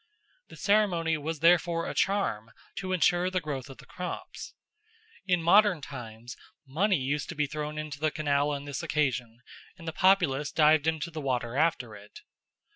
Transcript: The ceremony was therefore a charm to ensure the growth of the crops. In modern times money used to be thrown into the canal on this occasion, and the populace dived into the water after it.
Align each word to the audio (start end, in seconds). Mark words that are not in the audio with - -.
The 0.47 0.55
ceremony 0.55 1.15
was 1.15 1.41
therefore 1.41 1.87
a 1.87 1.93
charm 1.93 2.49
to 2.77 2.91
ensure 2.91 3.29
the 3.29 3.39
growth 3.39 3.69
of 3.69 3.77
the 3.77 3.85
crops. 3.85 4.55
In 5.27 5.43
modern 5.43 5.79
times 5.79 6.35
money 6.65 6.97
used 6.97 7.29
to 7.29 7.35
be 7.35 7.45
thrown 7.45 7.77
into 7.77 7.99
the 7.99 8.09
canal 8.09 8.49
on 8.49 8.65
this 8.65 8.81
occasion, 8.81 9.41
and 9.77 9.87
the 9.87 9.93
populace 9.93 10.51
dived 10.51 10.87
into 10.87 11.11
the 11.11 11.21
water 11.21 11.55
after 11.55 11.93
it. 11.95 12.21